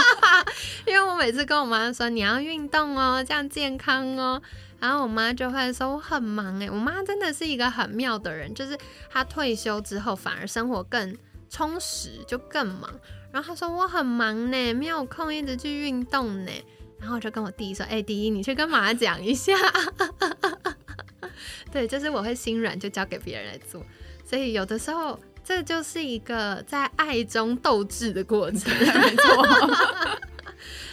[0.86, 4.40] 因为我每次跟我妈说你要运动哦，这样健康哦，
[4.78, 8.78] 然后我妈就会说我很忙哎，我妈真的是一个很妙的人，就是
[9.10, 11.16] 她退休之后反而生活更。
[11.48, 12.90] 充实就更忙，
[13.32, 16.50] 然后她说我很忙呢，没有空一直去运动呢。
[17.06, 19.52] 然后我就跟我弟说：“哎，弟，你去跟妈妈讲一下。
[21.70, 23.80] ”对，就是我会心软，就交给别人来做。
[24.24, 28.74] 所以有的时候，这就是一个在爱中斗智的过程。
[28.76, 29.46] 没错，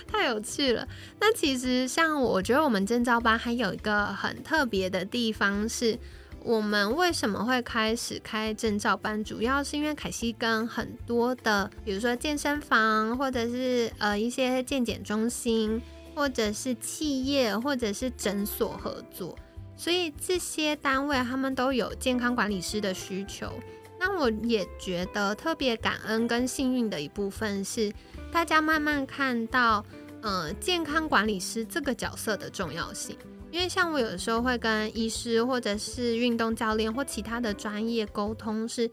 [0.06, 0.88] 太有趣了。
[1.20, 5.98] 那其实像我觉得我们证照班还有一个很特别的地方是。
[6.46, 9.24] 我们为什么会开始开证照班？
[9.24, 15.82] 主要是因为凯西跟很多的，比如说健身房，或者是呃一些健检中心，
[16.16, 19.38] 或者是企业，或者是诊所合作，
[19.76, 23.52] 所以这些单位他们都有健康管理师的需求。
[24.00, 27.92] 那我也觉得特别感恩跟幸运的一部分是，
[28.32, 29.86] 大家慢慢看到，
[30.22, 33.18] 呃，健康管理师这个角色的重要性。
[33.50, 38.90] 因为像我有的时候会跟医师或者是运动教练或其他的专业沟通，是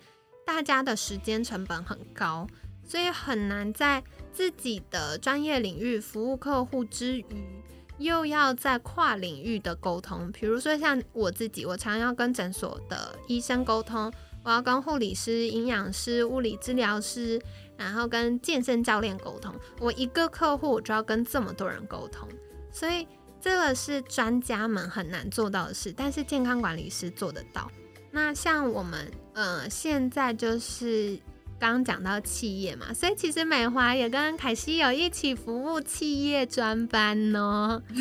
[0.47, 2.47] 大家的时间成本很高，
[2.87, 7.63] 所以很难在自己的专业领域服务客户之余，
[7.99, 10.31] 又要在跨领域的沟通。
[10.33, 14.13] 比如说像我自己，我常要跟诊所的医生沟通，
[14.45, 17.41] 我要跟护理师、营养师、物理治疗师，
[17.77, 19.55] 然后跟健身教练沟通。
[19.79, 22.29] 我一个客户我就要跟这么多人沟通，
[22.73, 23.07] 所以。
[23.43, 27.71] 这个是专家们很难做到的事，但是健康管理师做得到。
[28.11, 31.19] 那像我们，呃，现在就是
[31.61, 37.83] 刚刚讲到企业嘛，所以其实美华也跟凯西有一起服务企业专班哦。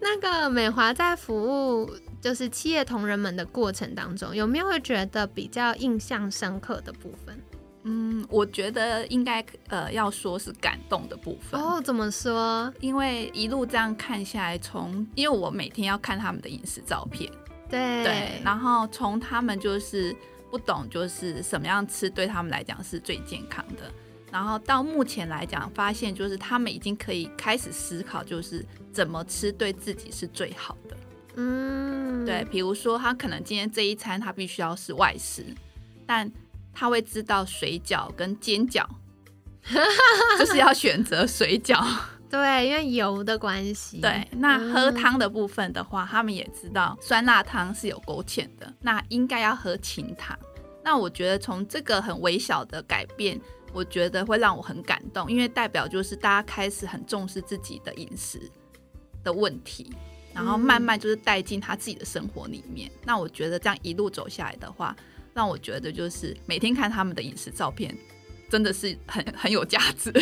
[0.00, 1.90] 那个美华在服务
[2.20, 7.40] 就是企业同仁们的过程当中，有没有觉得比较印象深刻的部分？
[7.84, 11.80] 嗯，我觉得应该呃要说是感动的部分哦。
[11.80, 12.72] 怎么说？
[12.80, 17.30] 因为一路这样看下来，从因为我每天要看他们的饮食照片，
[17.70, 20.14] 对对，然后从他们就是
[20.50, 23.90] 不懂就是什么样吃对他们来讲是最健康的，
[24.32, 30.96] 然后到目前来讲，发现就是他们已经可以开始思考，就是怎么吃对自己是最好的。
[31.36, 35.46] 嗯，对，比如说他可能今天这一餐他必须要是外食，
[36.04, 36.30] 但
[36.74, 38.84] 他会知道水饺跟煎饺，
[40.38, 41.80] 就是要选择水饺。
[42.28, 44.00] 对，因为油的关系。
[44.00, 50.38] 对，那喝汤的部分的话，他们也知道酸辣汤是有勾芡的，那应该要喝清汤。
[50.90, 53.40] 那我觉得从这个很微小的改变，
[53.72, 58.40] 我觉得会让我很感动，因为代表就是大家开始很重视自己的饮食
[59.22, 59.92] 的问题。
[60.34, 62.90] 然后慢慢就是带进他自己的生活里面。
[63.04, 64.96] 那我觉得这样一路走下来的话，
[65.32, 67.96] 让我觉得就是每天看他们的饮食照片，
[68.50, 70.12] 真的是很很有价值。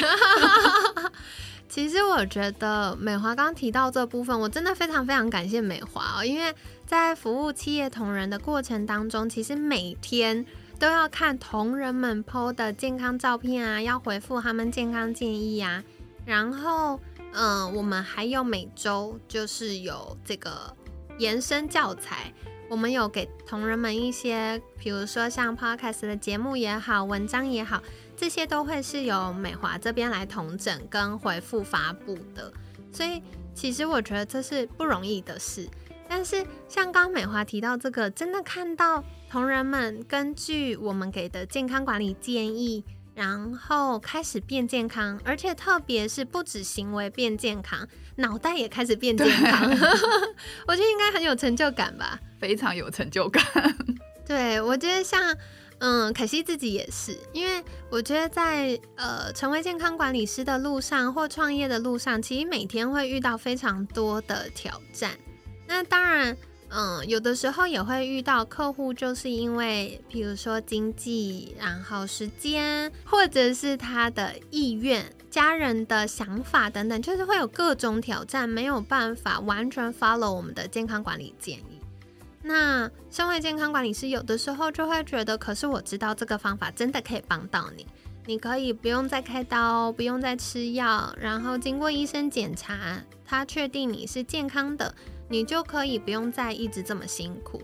[1.68, 6.54] 其实我觉得美华刚提到这部分，我真的非常非常感谢美华哦，因为
[6.86, 10.46] 在服务企业同仁的过程当中，其实每天
[10.78, 15.84] 都要看同仁们 PO 的健康照片啊，要回复他们健康建议啊，
[16.24, 16.98] 然后
[17.32, 20.74] 嗯，我们还有每周就是有这个
[21.18, 22.32] 延伸教材，
[22.70, 27.82] 我们有给同仁们一些，比如说像 Podcast 的节目也好，文章也好。
[28.20, 32.52] 这些都会是由美华这边来统整跟回复发布的，
[32.92, 33.22] 所以
[33.54, 35.68] 其实我觉得这是不容易的事。
[36.08, 49.70] 但是像刚美华提到这个，真的看到同仁们根据我们给的健康管理建议，然后开始变健康，而且特别是不止行为变健康，脑袋也开始变健康，
[50.66, 52.18] 我觉得应该很有成就感吧？
[52.40, 53.44] 非常有成就感。
[54.26, 55.36] 对，我觉得像。
[55.80, 65.12] 嗯，可惜自己也是，因为我觉得在呃成为健康管理师的路上或创业的路上，其实每天会遇到非常多的挑战。
[65.66, 66.36] 那当然，
[66.70, 81.77] 嗯，有的时候也会遇到客户，就是因为比如说经济，然后时间，或者是他的意愿、家人的想法等等，就是会有各种挑战，没有办法完全 follow 我们的健康管理建议。
[82.49, 87.86] 那身为健康管理师，有的时候就会觉得，可是我知道这个方法真的可以帮到你，
[88.24, 94.94] 你可以不用再开刀，不用再吃药，然后经过医生检查，他确定你是健康的，
[95.28, 97.61] 你就可以不用再一直这么辛苦。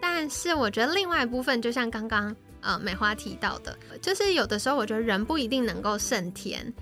[0.00, 6.72] 但是我觉得另外一部分，就像刚刚呃美花提到的，就是有的时候我觉得人不一定能够胜天，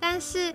[0.00, 0.54] 但是。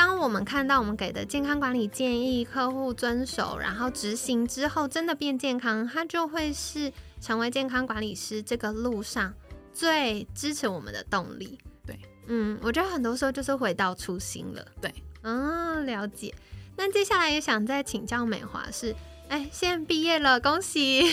[0.00, 6.90] 当我们看到我们给的健康管理建议，客户遵守，然后执行之后，真的变健康，它就会是
[7.20, 9.34] 成为健康管理师这个路上
[9.74, 11.58] 最支持我们的动力。
[11.86, 14.66] 对，嗯，我觉得很多时候就是回到初心了。
[14.80, 14.90] 对，
[15.20, 16.34] 嗯，了解。
[16.78, 18.96] 那接下来也想再请教美华是，
[19.28, 21.12] 哎，现在毕业了，恭喜。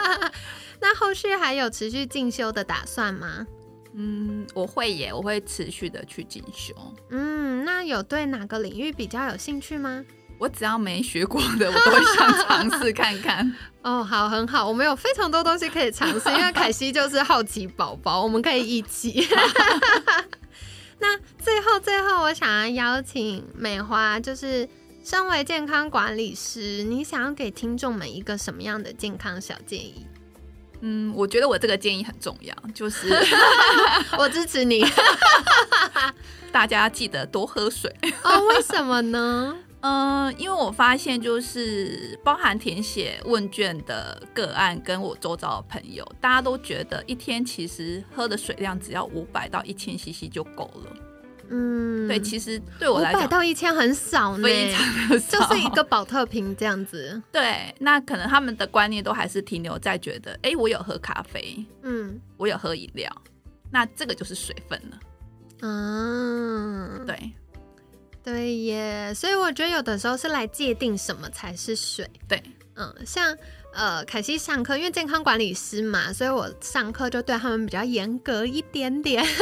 [0.80, 3.46] 那后续还有持续进修的打算吗？
[3.94, 6.74] 嗯，我会耶，我会持续的去进修。
[7.10, 10.04] 嗯，那有对哪个领域比较有兴趣吗？
[10.38, 13.54] 我只要没学过的，我都想尝试看看。
[13.82, 19.26] 哦，好，很好，我们有非常多东西可以尝试， 因为凯西就是好奇宝宝，我们可以一起。
[20.98, 24.68] 那最后，最后，我想要邀请美花，就是
[25.02, 30.06] 身为健康管理师，你想要给听众们一个什么样的健康小建议？
[30.80, 33.08] 嗯，我觉得我这个建议很重要，就是
[34.18, 34.84] 我支持你，
[36.50, 38.46] 大家记得多喝水哦。
[38.46, 39.56] 为什么呢？
[39.82, 51.09] 嗯， 因为我发现就是包含填写问卷的个案，跟我周遭的朋友，大家都觉得一天其实喝的水量只要五百到一千 CC 就够了。
[51.52, 57.20] 嗯，对，其实对我来讲，五百到一千很少呢，非常的少，就是一个保特瓶这样子。
[57.32, 63.10] 对，那可能他们的观念都还是停留在觉得，哎，我有喝咖啡，嗯，我有喝饮料，
[63.72, 64.98] 那这个就是水分了。
[65.62, 67.32] 嗯，对，
[68.22, 72.08] 对耶，所以我觉得有的时候是来界定什么才是水。
[72.28, 72.40] 对，
[72.76, 73.36] 嗯，像
[73.74, 79.26] 呃凯西上课，因为健康管理师嘛，所以我上课就对他们比较严格一点点。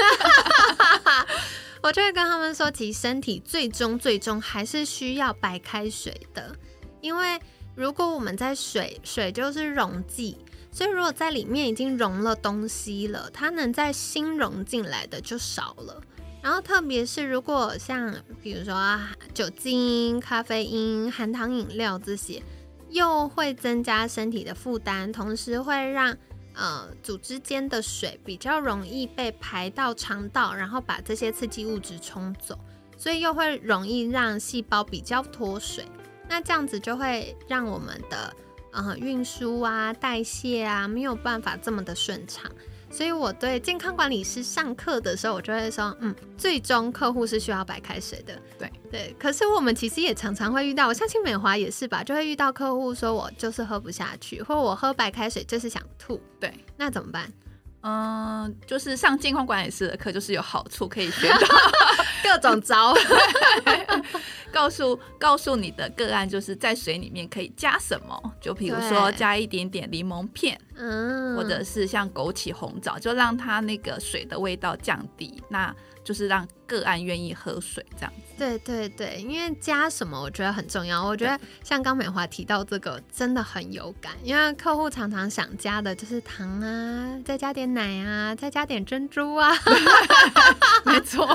[1.83, 6.55] 我就会跟他们说，其实身体最终最终还是需要白开水的，
[7.01, 7.39] 因为
[7.74, 10.37] 如果我们在水，水就是溶剂，
[10.72, 16.03] 所以如果在里面已经溶了东西了，它能在新溶进来的就少了。
[16.43, 18.99] 然后特别是如果像比如说
[19.33, 22.43] 酒精、咖啡因、含糖饮料这些，
[22.91, 26.16] 又会增加身体的负担，同时会让。
[26.61, 32.59] 呃，组织间的水比较容易被排到肠道，然后把这些刺激物质冲走，
[32.96, 35.84] 所以又会容易让细胞比较脱水。
[36.28, 38.34] 那这样子就会让我们的
[38.72, 42.50] 呃运输啊、代谢啊没有办法这么的顺畅。
[42.91, 48.41] 所以我对健康管理师上课的时候，我就会说，嗯，最终客户是需要白开水的。
[48.59, 56.20] 对对，可是我们其实也常常会遇到，我相信美华也是吧，就会遇到客户说我就是喝不下去，或我喝白开水就是想吐。
[56.41, 57.32] 对，那怎么办？
[57.81, 61.39] 嗯，就是上健康管理师的课，就是有好处可以学到
[62.22, 62.95] 各种招。
[64.51, 78.22] 告诉告诉你的个案，就是在水里面可以加什么，就比如说加一点点柠檬片，嗯，或者是像枸杞红枣，就让它那个水的味道降低，那就是让个案愿意喝水这样子。
[78.38, 81.04] 对对对，因为加什么我觉得很重要。
[81.04, 89.50] 我觉得像刚美华提到这个真的很有感，因为客户常常想加的就是糖啊，再加点奶啊，再加点珍珠啊。
[90.86, 91.26] 没错，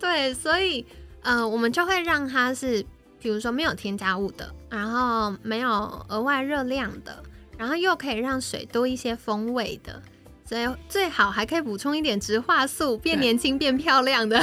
[0.00, 0.84] 对，所以
[1.22, 2.84] 呃，我们就会让它是，
[3.20, 7.22] 比如说没有添加物的，然后没有额外热量的，
[7.56, 10.02] 然后又可以让水多一些风味的。
[10.48, 14.40] 所以最好还可以补充一点植化素，变年轻变漂亮的，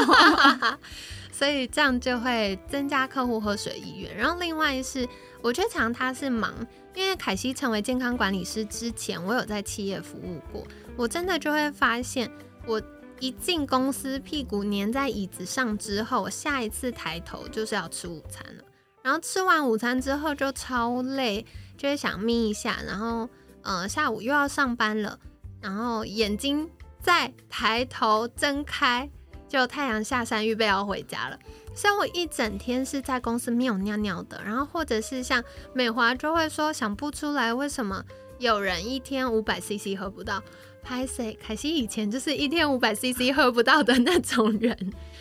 [1.32, 4.14] 所以这样就会增加客户喝水意愿。
[4.14, 5.08] 然后另外是，
[5.40, 6.52] 我觉得常他是忙，
[6.94, 12.30] 因为凯西成为健康管理师之前，我有在企业服务过，我真的就会发现，
[12.66, 12.82] 我
[13.18, 18.64] 一进公司屁股粘在椅子上之后，我下一次抬头就是要吃午餐了。
[19.02, 21.46] 然后吃完午餐之后就超累，
[21.78, 23.26] 就会想眯一下，然后
[23.62, 25.18] 呃下午又要上班了。
[25.60, 26.68] 然后眼睛
[27.00, 29.08] 再抬头睁开，
[29.48, 31.38] 就太阳下山，预备要回家了。
[31.74, 35.42] 像我一整天是在公司没有尿尿的，然后或者是像
[35.72, 38.04] 美华就会说想不出来为什么
[38.38, 40.42] 有人一天五百 CC 喝不到。
[40.82, 41.38] 拍谁？
[41.40, 44.76] 凯西以前就是一天五百 CC 喝不到的那种人。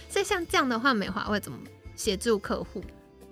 [0.10, 1.60] 所以像这样的话，美华会怎么
[1.96, 2.82] 协助客户？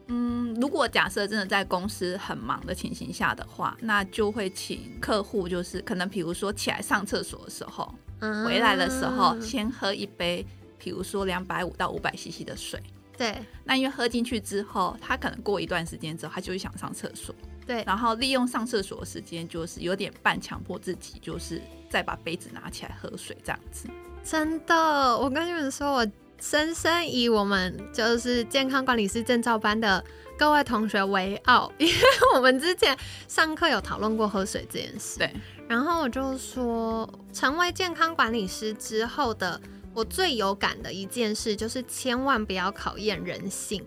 [0.07, 10.45] 嗯，如果假设真的在公司很忙的情形下的话，那就会请客户，就是可能比如说起来上厕所的时候，嗯回来的时候先喝一杯，
[10.77, 12.79] 比如说两百五到五百 CC 的水。
[13.17, 13.35] 对。
[13.63, 17.33] 那因为喝进去之后，他可能过一段时间之后，他就会想上厕所。
[17.65, 17.83] 对。
[17.83, 23.89] 然后利用上厕所的时间，就是有点半强迫自己，就是再把杯子拿起来喝水这样子。
[24.23, 26.07] 真的，我跟你们说，我。
[26.39, 30.03] 深深以我们就是健康管理师证照班的
[30.37, 31.93] 各位同学为傲， 因为
[32.35, 32.95] 我们之前
[33.27, 35.17] 上课有讨论过喝水这件事。
[35.17, 35.33] 对，
[35.67, 39.59] 然后我就说，成为健康管理师之后的
[39.93, 43.83] 我最有感的一件事，就是千万不要考验人性。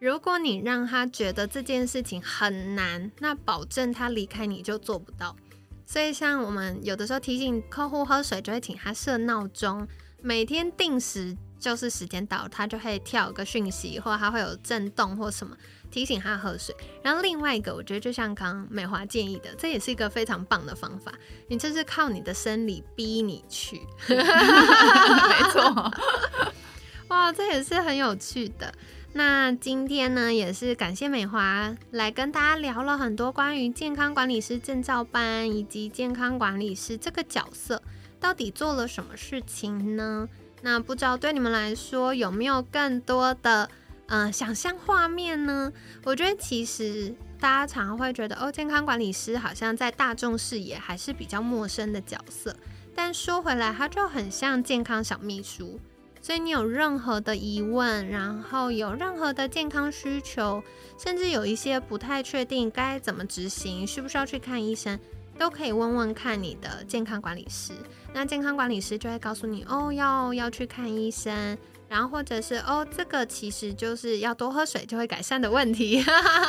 [0.00, 5.36] 如果你让他觉得这件事情很难，那保证他离开你就做不到。
[5.86, 9.86] 所以，像我们有的时候提醒客户喝水，就会请他设闹钟，
[10.20, 11.36] 每天定时。
[11.62, 15.56] 就是时间到，他就会跳个讯息，或者他会有震动或什么
[15.92, 16.74] 提醒他喝水。
[17.04, 21.12] 然后另外一个，我觉得就像刚美华建议的，这也是一个非常棒的方法。
[21.46, 24.16] 你这是靠你的生理逼你去， 没
[25.52, 25.92] 错。
[27.06, 28.74] 哇，这也是很有趣的。
[29.12, 37.80] 那今天呢，也是感谢美华来跟大家聊了很多关于健康管理师证照班以及健康管理师这个角色
[38.18, 40.28] 到底做了什么事情呢？
[40.62, 43.68] 那不知道对你们来说有没有更多的
[44.06, 45.72] 嗯想象画面呢？
[46.04, 52.56] 我觉得其实大家常会觉得哦，健康管理师好像在大众视野还是比较陌生的角色。
[52.94, 55.80] 但说回来，他就很像健康小秘书。
[56.20, 60.62] 所以你有任何的疑问，然后有任何的健康需求，
[60.96, 65.00] 甚至有一些不太确定该怎么执行，需不需要去看医生？
[65.42, 67.72] 都可以问问看你的健康管理师，
[68.14, 76.00] 那健康管理师就会告诉你哦，要要去看医生，然后或者是哦，这个其实就是要多喝水就会改善的问题。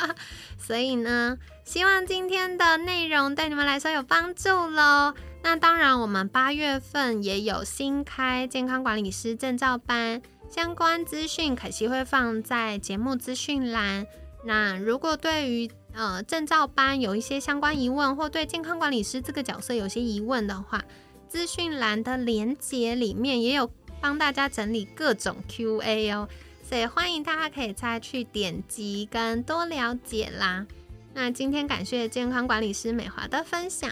[0.59, 1.35] 所以呢，
[1.65, 5.15] 希望今天的内容对你们来说有帮助喽。
[5.41, 14.05] 那当然，我们八月份也有新开健康管理师证照班，相关资讯可惜会放在节目资讯栏。
[14.45, 20.83] 那如果对于呃，证照班有一些相关疑问，或对健康管理师这个角色有些疑问的话，
[21.29, 23.69] 资讯栏的连接里面也有
[24.01, 26.27] 帮大家整理各种 Q&A 哦，
[26.67, 30.65] 所以欢迎大家可以再去点击跟多了解啦。
[31.13, 33.91] 那今天感谢健康管理师美华的分享，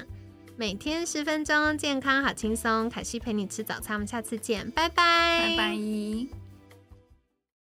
[0.58, 6.41] 每天十分钟，健康好轻松，凯西陪你吃早餐，我们下次见，拜拜，拜拜。